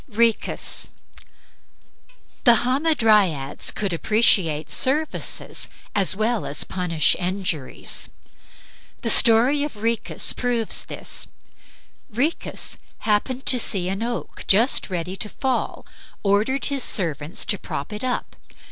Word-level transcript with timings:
RHOECUS 0.09 0.89
The 2.45 2.55
Hamadryads 2.63 3.69
could 3.71 3.93
appreciate 3.93 4.67
services 4.71 5.67
as 5.93 6.15
well 6.15 6.43
as 6.47 6.63
punish 6.63 7.15
injuries. 7.19 8.09
The 9.03 9.11
story 9.11 9.63
of 9.63 9.75
Rhoecus 9.83 10.33
proves 10.33 10.85
this. 10.85 11.27
Rhoecus, 12.11 12.79
happening 13.01 13.43
to 13.43 13.59
see 13.59 13.89
an 13.89 14.01
oak 14.01 14.43
just 14.47 14.89
ready 14.89 15.15
to 15.17 15.29
fall, 15.29 15.85
ordered 16.23 16.65
his 16.65 16.83
servants 16.83 17.45
to 17.45 17.59
prop 17.59 17.93
it 17.93 18.03
up. 18.03 18.35